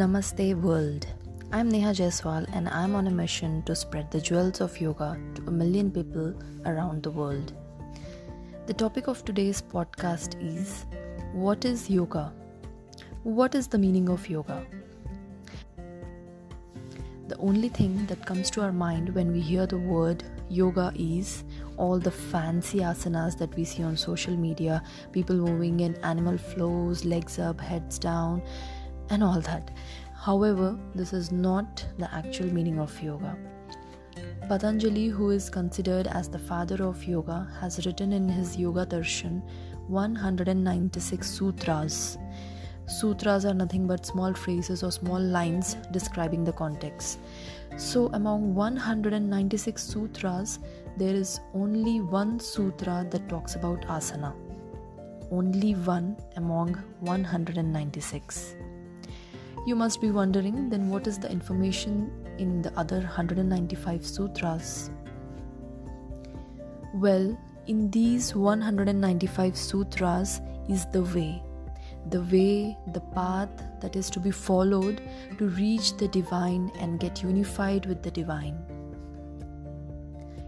Namaste 0.00 0.54
world. 0.62 1.06
I'm 1.52 1.68
Neha 1.68 1.90
Jaiswal 1.90 2.46
and 2.54 2.70
I'm 2.70 2.94
on 2.94 3.06
a 3.06 3.10
mission 3.10 3.62
to 3.64 3.76
spread 3.76 4.10
the 4.10 4.18
jewels 4.18 4.62
of 4.62 4.80
yoga 4.80 5.20
to 5.34 5.42
a 5.46 5.50
million 5.50 5.90
people 5.90 6.32
around 6.64 7.02
the 7.02 7.10
world. 7.10 7.52
The 8.64 8.72
topic 8.72 9.08
of 9.08 9.22
today's 9.26 9.60
podcast 9.60 10.42
is 10.42 10.86
What 11.34 11.66
is 11.66 11.90
yoga? 11.90 12.32
What 13.24 13.54
is 13.54 13.68
the 13.68 13.76
meaning 13.76 14.08
of 14.08 14.26
yoga? 14.26 14.64
The 17.28 17.36
only 17.36 17.68
thing 17.68 18.06
that 18.06 18.24
comes 18.24 18.48
to 18.52 18.62
our 18.62 18.72
mind 18.72 19.14
when 19.14 19.30
we 19.30 19.40
hear 19.40 19.66
the 19.66 19.76
word 19.76 20.24
yoga 20.48 20.94
is 20.96 21.44
all 21.76 21.98
the 21.98 22.10
fancy 22.10 22.78
asanas 22.78 23.36
that 23.36 23.54
we 23.54 23.64
see 23.64 23.82
on 23.82 23.98
social 23.98 24.34
media 24.34 24.82
people 25.12 25.36
moving 25.36 25.80
in 25.80 25.94
animal 25.96 26.38
flows, 26.38 27.04
legs 27.04 27.38
up, 27.38 27.60
heads 27.60 27.98
down, 27.98 28.42
and 29.10 29.22
all 29.22 29.40
that. 29.40 29.70
However, 30.14 30.78
this 30.94 31.12
is 31.12 31.30
not 31.32 31.84
the 31.98 32.12
actual 32.14 32.46
meaning 32.46 32.78
of 32.78 33.02
yoga. 33.02 33.36
Patanjali, 34.48 35.06
who 35.08 35.30
is 35.30 35.48
considered 35.48 36.06
as 36.08 36.28
the 36.28 36.38
father 36.38 36.82
of 36.82 37.04
yoga, 37.04 37.48
has 37.60 37.86
written 37.86 38.12
in 38.12 38.28
his 38.28 38.56
Yoga 38.56 38.84
Darshan 38.84 39.42
196 39.88 41.30
sutras. 41.30 42.18
Sutras 42.86 43.44
are 43.44 43.54
nothing 43.54 43.86
but 43.86 44.04
small 44.04 44.34
phrases 44.34 44.82
or 44.82 44.90
small 44.90 45.20
lines 45.20 45.76
describing 45.92 46.42
the 46.42 46.52
context. 46.52 47.20
So, 47.76 48.10
among 48.12 48.54
196 48.54 49.82
sutras, 49.82 50.58
there 50.96 51.14
is 51.14 51.40
only 51.54 52.00
one 52.00 52.40
sutra 52.40 53.06
that 53.10 53.28
talks 53.28 53.54
about 53.54 53.82
asana. 53.82 54.34
Only 55.30 55.74
one 55.74 56.16
among 56.36 56.74
196. 56.98 58.56
You 59.66 59.76
must 59.76 60.00
be 60.00 60.10
wondering 60.10 60.70
then 60.70 60.88
what 60.88 61.06
is 61.06 61.18
the 61.18 61.30
information 61.30 62.10
in 62.38 62.62
the 62.62 62.72
other 62.78 62.98
195 62.98 64.06
sutras? 64.06 64.90
Well, 66.94 67.38
in 67.66 67.90
these 67.90 68.34
195 68.34 69.56
sutras 69.56 70.40
is 70.68 70.86
the 70.92 71.02
way 71.02 71.42
the 72.08 72.22
way, 72.22 72.76
the 72.92 73.00
path 73.00 73.50
that 73.80 73.96
is 73.96 74.08
to 74.10 74.20
be 74.20 74.30
followed 74.30 75.02
to 75.38 75.48
reach 75.48 75.96
the 75.96 76.08
divine 76.08 76.70
and 76.78 76.98
get 76.98 77.22
unified 77.22 77.86
with 77.86 78.02
the 78.02 78.10
divine. 78.10 78.58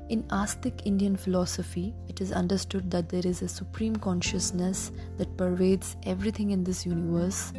In 0.08 0.24
Astic 0.24 0.82
Indian 0.84 1.16
philosophy, 1.16 1.94
it 2.08 2.20
is 2.20 2.32
understood 2.32 2.90
that 2.90 3.08
there 3.08 3.24
is 3.24 3.42
a 3.42 3.48
supreme 3.48 3.96
consciousness 3.96 4.92
that 5.16 5.36
pervades 5.36 5.96
everything 6.04 6.50
in 6.50 6.64
this 6.64 6.84
universe, 6.84 7.52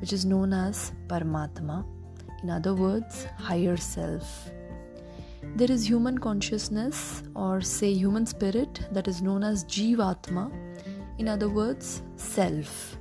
which 0.00 0.12
is 0.12 0.24
known 0.24 0.52
as 0.52 0.92
Paramatma, 1.08 1.84
in 2.42 2.50
other 2.50 2.74
words, 2.74 3.26
higher 3.38 3.76
self. 3.76 4.50
There 5.54 5.70
is 5.70 5.88
human 5.88 6.18
consciousness, 6.18 7.22
or 7.34 7.60
say 7.60 7.92
human 7.92 8.26
spirit, 8.26 8.80
that 8.92 9.08
is 9.08 9.22
known 9.22 9.42
as 9.42 9.64
Jivatma, 9.64 10.52
in 11.18 11.28
other 11.28 11.48
words, 11.48 12.02
self. 12.16 12.98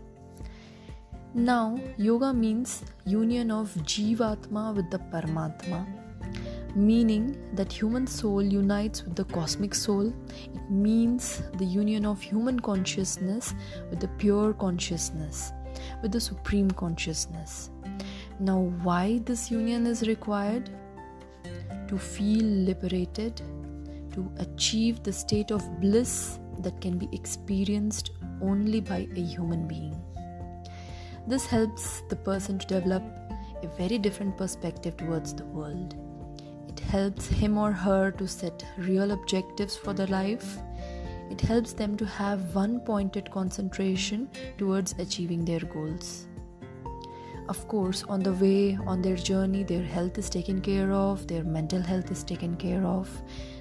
Now, 1.33 1.77
yoga 1.97 2.33
means 2.33 2.83
union 3.05 3.51
of 3.51 3.73
Jivatma 3.83 4.73
with 4.73 4.89
the 4.89 4.99
Paramatma, 4.99 5.85
meaning 6.75 7.37
that 7.55 7.73
human 7.73 8.07
soul 8.07 8.41
unites 8.41 9.03
with 9.03 9.15
the 9.15 9.25
cosmic 9.25 9.75
soul. 9.75 10.13
It 10.53 10.71
means 10.71 11.41
the 11.57 11.65
union 11.65 12.05
of 12.05 12.21
human 12.21 12.59
consciousness 12.59 13.53
with 13.89 13.99
the 13.99 14.07
pure 14.07 14.53
consciousness, 14.53 15.51
with 16.01 16.11
the 16.11 16.19
supreme 16.19 16.69
consciousness. 16.71 17.69
Now, 18.39 18.59
why 18.83 19.21
this 19.25 19.49
union 19.49 19.85
is 19.87 20.07
required? 20.07 20.69
To 21.87 21.97
feel 21.97 22.43
liberated, 22.43 23.41
to 24.13 24.31
achieve 24.37 25.03
the 25.03 25.13
state 25.13 25.51
of 25.51 25.79
bliss 25.79 26.39
that 26.59 26.79
can 26.81 26.97
be 26.97 27.09
experienced 27.11 28.11
only 28.41 28.81
by 28.81 29.07
a 29.15 29.21
human 29.21 29.67
being. 29.67 29.95
This 31.27 31.45
helps 31.45 32.01
the 32.09 32.15
person 32.15 32.59
to 32.59 32.67
develop 32.67 33.03
a 33.63 33.67
very 33.77 33.97
different 33.97 34.37
perspective 34.37 34.97
towards 34.97 35.33
the 35.33 35.45
world. 35.45 35.95
It 36.67 36.79
helps 36.79 37.27
him 37.27 37.57
or 37.57 37.71
her 37.71 38.11
to 38.11 38.27
set 38.27 38.65
real 38.77 39.11
objectives 39.11 39.75
for 39.75 39.93
their 39.93 40.07
life. 40.07 40.57
It 41.29 41.41
helps 41.41 41.73
them 41.73 41.97
to 41.97 42.05
have 42.05 42.55
one 42.55 42.79
pointed 42.79 43.31
concentration 43.31 44.29
towards 44.57 44.93
achieving 44.99 45.43
their 45.43 45.59
goals. 45.59 46.27
Of 47.47 47.67
course, 47.67 48.03
on 48.03 48.21
the 48.21 48.33
way, 48.33 48.77
on 48.87 49.01
their 49.01 49.15
journey, 49.15 49.63
their 49.63 49.83
health 49.83 50.17
is 50.17 50.29
taken 50.29 50.61
care 50.61 50.91
of, 50.91 51.27
their 51.27 51.43
mental 51.43 51.81
health 51.81 52.09
is 52.09 52.23
taken 52.23 52.55
care 52.55 52.83
of. 52.83 53.09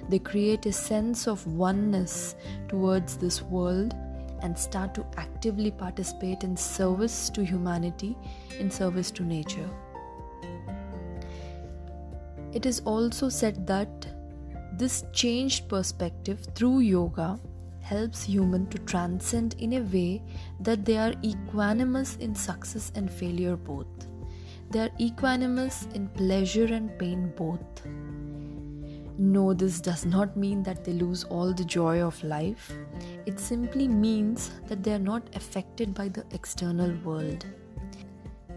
They 0.09 0.17
create 0.17 0.65
a 0.65 0.71
sense 0.71 1.27
of 1.27 1.45
oneness 1.45 2.35
towards 2.67 3.17
this 3.17 3.43
world 3.43 3.93
and 4.41 4.57
start 4.57 4.95
to 4.95 5.05
actively 5.17 5.71
participate 5.71 6.43
in 6.43 6.57
service 6.57 7.29
to 7.31 7.45
humanity, 7.45 8.17
in 8.59 8.71
service 8.71 9.11
to 9.11 9.23
nature. 9.23 9.69
It 12.53 12.65
is 12.65 12.79
also 12.85 13.29
said 13.29 13.67
that 13.67 14.07
this 14.73 15.03
changed 15.13 15.69
perspective 15.69 16.47
through 16.55 16.79
yoga 16.79 17.39
helps 17.85 18.23
human 18.23 18.65
to 18.67 18.79
transcend 18.79 19.55
in 19.59 19.73
a 19.73 19.81
way 19.95 20.23
that 20.59 20.85
they 20.85 20.97
are 20.97 21.13
equanimous 21.31 22.19
in 22.19 22.33
success 22.33 22.91
and 22.95 23.11
failure 23.11 23.55
both. 23.55 24.07
They 24.71 24.79
are 24.79 24.89
equanimous 24.99 25.93
in 25.93 26.07
pleasure 26.09 26.65
and 26.65 26.97
pain 26.97 27.31
both. 27.35 27.85
No, 29.17 29.53
this 29.53 29.79
does 29.79 30.05
not 30.05 30.35
mean 30.35 30.63
that 30.63 30.83
they 30.83 30.93
lose 30.93 31.23
all 31.25 31.53
the 31.53 31.63
joy 31.63 32.01
of 32.01 32.21
life. 32.23 32.73
It 33.25 33.39
simply 33.39 33.87
means 33.87 34.51
that 34.67 34.83
they 34.83 34.93
are 34.93 35.05
not 35.13 35.29
affected 35.35 35.93
by 35.93 36.09
the 36.09 36.25
external 36.31 36.91
world. 37.05 37.45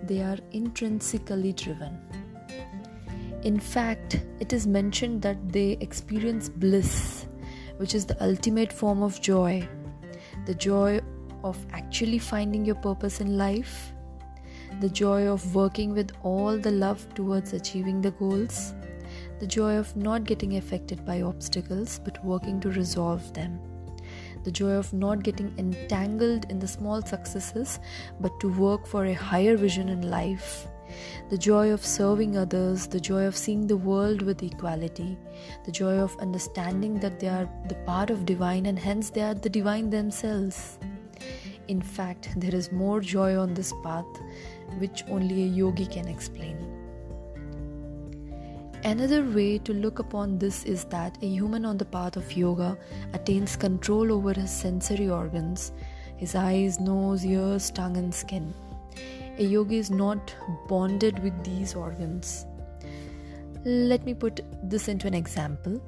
They 0.05 0.21
are 0.23 0.39
intrinsically 0.51 1.53
driven. 1.53 1.97
In 3.43 3.61
fact, 3.61 4.21
it 4.41 4.53
is 4.53 4.67
mentioned 4.67 5.23
that 5.23 5.53
they 5.53 5.77
experience 5.81 6.49
bliss, 6.49 7.28
which 7.79 7.95
is 7.95 8.07
the 8.07 8.23
ultimate 8.23 8.73
form 8.73 9.03
of 9.03 9.21
joy. 9.21 9.67
The 10.47 10.55
joy 10.55 11.01
of 11.43 11.57
actually 11.73 12.19
finding 12.19 12.65
your 12.65 12.77
purpose 12.77 13.21
in 13.21 13.37
life, 13.37 13.93
the 14.81 14.89
joy 14.89 15.27
of 15.27 15.55
working 15.55 15.93
with 15.95 16.13
all 16.23 16.59
the 16.59 16.71
love 16.71 17.13
towards 17.15 17.53
achieving 17.53 18.01
the 18.01 18.13
goals 18.13 18.75
the 19.41 19.47
joy 19.47 19.77
of 19.77 19.95
not 19.97 20.25
getting 20.25 20.57
affected 20.57 21.05
by 21.05 21.23
obstacles 21.23 22.01
but 22.05 22.25
working 22.25 22.61
to 22.61 22.71
resolve 22.71 23.33
them, 23.35 23.61
the 24.45 24.51
joy 24.51 24.73
of 24.73 24.93
not 24.93 25.23
getting 25.23 25.55
entangled 25.59 26.47
in 26.51 26.59
the 26.59 26.69
small 26.69 27.03
successes 27.03 27.79
but 28.21 28.39
to 28.41 28.53
work 28.53 28.87
for 28.87 29.07
a 29.07 29.13
higher 29.13 29.57
vision 29.57 29.89
in 29.89 30.11
life. 30.11 30.67
The 31.31 31.39
joy 31.39 31.73
of 31.73 31.85
serving 31.85 32.37
others, 32.37 32.87
the 32.87 33.01
joy 33.01 33.25
of 33.27 33.37
seeing 33.37 33.67
the 33.67 33.77
world 33.77 34.23
with 34.23 34.43
equality, 34.43 35.19
the 35.65 35.73
joy 35.73 35.99
of 35.99 36.17
understanding 36.19 36.99
that 37.01 37.21
they 37.21 37.29
are 37.29 37.49
the 37.69 37.75
part 37.87 38.11
of 38.11 38.27
divine 38.27 38.67
and 38.67 38.79
hence 38.79 39.11
they 39.11 39.23
are 39.23 39.35
the 39.35 39.49
divine 39.49 39.91
themselves. 39.91 40.79
In 41.69 41.83
fact, 41.83 42.31
there 42.37 42.55
is 42.55 42.73
more 42.73 43.01
joy 43.01 43.39
on 43.39 43.55
this 43.55 43.73
path 43.83 44.07
which 44.79 45.05
only 45.09 45.43
a 45.43 45.47
yogi 45.47 45.87
can 45.87 46.09
explain. 46.09 46.57
Another 48.85 49.25
way 49.25 49.59
to 49.59 49.73
look 49.73 49.99
upon 49.99 50.39
this 50.39 50.65
is 50.65 50.85
that 50.85 51.19
a 51.21 51.27
human 51.27 51.65
on 51.65 51.77
the 51.77 51.85
path 51.85 52.17
of 52.17 52.33
yoga 52.33 52.79
attains 53.13 53.57
control 53.57 54.13
over 54.13 54.33
his 54.33 54.51
sensory 54.51 55.11
organs, 55.11 55.73
his 56.17 56.35
eyes, 56.35 56.79
nose, 56.79 57.27
ears, 57.27 57.71
tongue, 57.71 57.97
and 57.97 58.15
skin. 58.15 58.55
A 59.39 59.45
yogi 59.45 59.79
is 59.79 59.89
not 59.89 60.35
bonded 60.67 61.23
with 61.23 61.45
these 61.45 61.75
organs. 61.77 62.45
Let 63.65 64.05
me 64.05 64.13
put 64.13 64.41
this 64.65 64.89
into 64.89 65.07
an 65.07 65.15
example. 65.15 65.81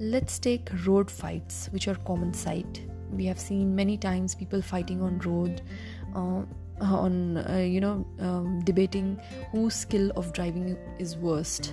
Let's 0.00 0.38
take 0.40 0.68
road 0.84 1.08
fights, 1.08 1.68
which 1.72 1.86
are 1.86 1.94
common 1.94 2.34
sight. 2.34 2.82
We 3.12 3.24
have 3.26 3.38
seen 3.38 3.74
many 3.74 3.96
times 3.96 4.34
people 4.34 4.60
fighting 4.60 5.00
on 5.00 5.18
road. 5.20 5.62
Uh, 6.14 6.42
on 6.80 7.38
uh, 7.38 7.56
you 7.56 7.80
know 7.80 8.06
um, 8.20 8.60
debating 8.64 9.18
whose 9.50 9.74
skill 9.74 10.10
of 10.16 10.32
driving 10.32 10.76
is 10.98 11.16
worst 11.16 11.72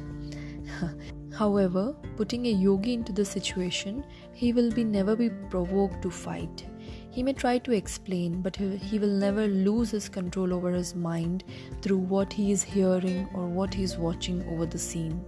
however 1.37 1.93
putting 2.15 2.45
a 2.45 2.49
yogi 2.49 2.93
into 2.93 3.11
the 3.11 3.25
situation 3.25 4.03
he 4.33 4.53
will 4.53 4.71
be 4.71 4.83
never 4.83 5.15
be 5.15 5.29
provoked 5.49 6.01
to 6.01 6.09
fight 6.09 6.65
he 7.13 7.21
may 7.21 7.33
try 7.33 7.59
to 7.59 7.71
explain 7.71 8.41
but 8.41 8.55
he 8.55 8.97
will 8.97 9.15
never 9.23 9.45
lose 9.47 9.91
his 9.91 10.09
control 10.09 10.51
over 10.51 10.71
his 10.71 10.95
mind 10.95 11.43
through 11.83 11.99
what 12.13 12.33
he 12.33 12.51
is 12.51 12.63
hearing 12.63 13.29
or 13.35 13.45
what 13.47 13.71
he 13.71 13.83
is 13.83 13.97
watching 13.97 14.43
over 14.49 14.65
the 14.65 14.79
scene. 14.79 15.23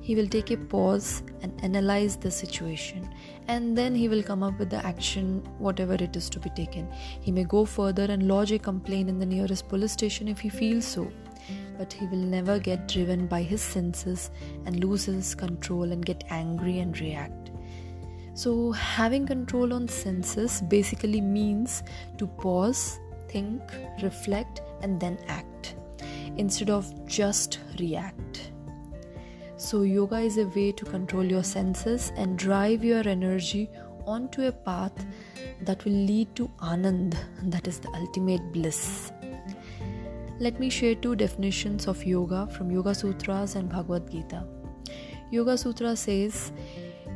He 0.00 0.14
will 0.14 0.28
take 0.28 0.52
a 0.52 0.56
pause 0.56 1.24
and 1.42 1.52
analyze 1.64 2.16
the 2.16 2.30
situation 2.30 3.12
and 3.48 3.76
then 3.76 3.96
he 3.96 4.08
will 4.08 4.22
come 4.22 4.44
up 4.44 4.60
with 4.60 4.70
the 4.70 4.84
action 4.86 5.42
whatever 5.58 5.94
it 5.94 6.14
is 6.14 6.30
to 6.30 6.38
be 6.38 6.50
taken. 6.50 6.88
He 7.20 7.32
may 7.32 7.44
go 7.44 7.64
further 7.64 8.04
and 8.04 8.28
lodge 8.28 8.52
a 8.52 8.58
complaint 8.58 9.08
in 9.08 9.18
the 9.18 9.26
nearest 9.26 9.68
police 9.68 9.92
station 9.92 10.28
if 10.28 10.38
he 10.38 10.48
feels 10.48 10.84
so 10.84 11.10
but 11.78 11.92
he 11.92 12.06
will 12.06 12.26
never 12.36 12.60
get 12.60 12.86
driven 12.86 13.26
by 13.26 13.42
his 13.42 13.60
senses 13.60 14.30
and 14.66 14.84
lose 14.84 15.06
his 15.06 15.34
control 15.34 15.90
and 15.90 16.06
get 16.06 16.22
angry 16.28 16.78
and 16.78 17.00
react 17.00 17.49
so 18.40 18.52
having 18.72 19.26
control 19.26 19.72
on 19.78 19.88
senses 19.88 20.60
basically 20.76 21.20
means 21.20 21.82
to 22.18 22.26
pause 22.44 22.84
think 23.28 23.60
reflect 24.02 24.62
and 24.82 25.00
then 25.00 25.18
act 25.40 25.74
instead 26.36 26.70
of 26.70 26.94
just 27.06 27.58
react 27.78 28.50
so, 29.60 29.82
yoga 29.82 30.20
is 30.20 30.38
a 30.38 30.46
way 30.46 30.72
to 30.72 30.86
control 30.86 31.22
your 31.22 31.42
senses 31.42 32.12
and 32.16 32.38
drive 32.38 32.82
your 32.82 33.06
energy 33.06 33.68
onto 34.06 34.46
a 34.46 34.52
path 34.52 35.04
that 35.60 35.84
will 35.84 35.92
lead 35.92 36.34
to 36.36 36.50
Anand, 36.62 37.14
that 37.42 37.68
is 37.68 37.78
the 37.78 37.90
ultimate 37.90 38.54
bliss. 38.54 39.12
Let 40.38 40.58
me 40.58 40.70
share 40.70 40.94
two 40.94 41.14
definitions 41.14 41.86
of 41.88 42.02
yoga 42.06 42.48
from 42.56 42.70
Yoga 42.70 42.94
Sutras 42.94 43.54
and 43.54 43.68
Bhagavad 43.68 44.10
Gita. 44.10 44.46
Yoga 45.30 45.58
Sutra 45.58 45.94
says, 45.94 46.52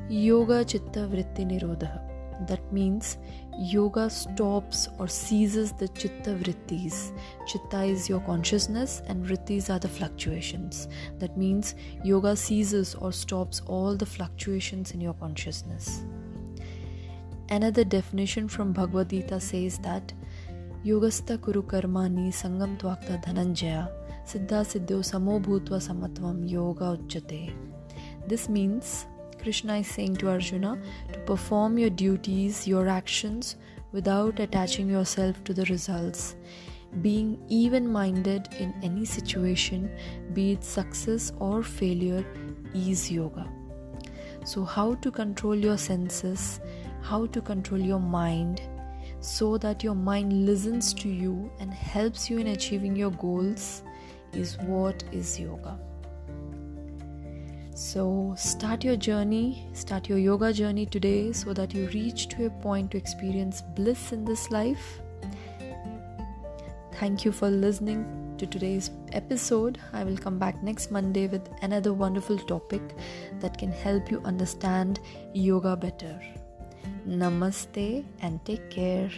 Yoga 0.08 0.64
Chitta 0.64 1.08
Vritti 1.08 1.46
Nirodha. 1.46 2.00
That 2.46 2.72
means 2.72 3.16
yoga 3.58 4.10
stops 4.10 4.88
or 4.98 5.08
seizes 5.08 5.72
the 5.72 5.88
chitta 5.88 6.34
vrittis. 6.34 7.12
Chitta 7.46 7.84
is 7.84 8.08
your 8.08 8.20
consciousness 8.20 9.02
and 9.06 9.24
vrittis 9.24 9.70
are 9.70 9.78
the 9.78 9.88
fluctuations. 9.88 10.88
That 11.20 11.38
means 11.38 11.74
yoga 12.02 12.36
seizes 12.36 12.94
or 12.96 13.12
stops 13.12 13.62
all 13.66 13.96
the 13.96 14.04
fluctuations 14.04 14.90
in 14.90 15.00
your 15.00 15.14
consciousness. 15.14 16.04
Another 17.50 17.84
definition 17.84 18.48
from 18.48 18.72
Bhagavad 18.72 19.10
Gita 19.10 19.40
says 19.40 19.78
that 19.78 20.12
Yogastha 20.84 21.40
Kuru 21.40 21.62
Karmani 21.62 22.28
Sangam 22.28 22.76
Twakta 22.78 23.24
Dhananjaya 23.24 23.90
Siddha 24.26 24.64
Siddho 24.64 25.00
Samo 25.00 25.40
Bhutva 25.42 25.80
Samatvam 25.80 26.50
Yoga 26.50 26.98
Ujjate. 26.98 27.54
This 28.26 28.48
means 28.48 29.06
Krishna 29.44 29.76
is 29.76 29.88
saying 29.88 30.16
to 30.16 30.30
Arjuna 30.30 30.78
to 31.12 31.18
perform 31.20 31.76
your 31.76 31.90
duties, 31.90 32.66
your 32.66 32.88
actions, 32.88 33.56
without 33.92 34.40
attaching 34.40 34.88
yourself 34.88 35.44
to 35.44 35.52
the 35.52 35.66
results. 35.66 36.34
Being 37.02 37.38
even 37.50 37.86
minded 37.86 38.48
in 38.58 38.72
any 38.82 39.04
situation, 39.04 39.90
be 40.32 40.52
it 40.52 40.64
success 40.64 41.30
or 41.40 41.62
failure, 41.62 42.24
is 42.74 43.12
yoga. 43.12 43.46
So, 44.46 44.64
how 44.64 44.94
to 44.94 45.10
control 45.10 45.54
your 45.54 45.76
senses, 45.76 46.60
how 47.02 47.26
to 47.26 47.42
control 47.42 47.80
your 47.80 48.00
mind, 48.00 48.62
so 49.20 49.58
that 49.58 49.84
your 49.84 49.94
mind 49.94 50.46
listens 50.46 50.94
to 50.94 51.08
you 51.10 51.52
and 51.60 51.74
helps 51.74 52.30
you 52.30 52.38
in 52.38 52.46
achieving 52.46 52.96
your 52.96 53.10
goals, 53.10 53.82
is 54.32 54.56
what 54.60 55.04
is 55.12 55.38
yoga. 55.38 55.78
So, 57.84 58.32
start 58.38 58.82
your 58.82 58.96
journey, 58.96 59.68
start 59.74 60.08
your 60.08 60.16
yoga 60.16 60.54
journey 60.54 60.86
today 60.86 61.32
so 61.32 61.52
that 61.52 61.74
you 61.74 61.86
reach 61.88 62.28
to 62.28 62.46
a 62.46 62.50
point 62.50 62.92
to 62.92 62.96
experience 62.96 63.60
bliss 63.60 64.10
in 64.10 64.24
this 64.24 64.50
life. 64.50 65.00
Thank 66.94 67.26
you 67.26 67.30
for 67.30 67.50
listening 67.50 68.36
to 68.38 68.46
today's 68.46 68.90
episode. 69.12 69.78
I 69.92 70.02
will 70.02 70.16
come 70.16 70.38
back 70.38 70.62
next 70.62 70.90
Monday 70.90 71.26
with 71.26 71.46
another 71.60 71.92
wonderful 71.92 72.38
topic 72.38 72.80
that 73.40 73.58
can 73.58 73.70
help 73.70 74.10
you 74.10 74.22
understand 74.24 75.00
yoga 75.34 75.76
better. 75.76 76.18
Namaste 77.06 78.02
and 78.22 78.42
take 78.46 78.70
care. 78.70 79.10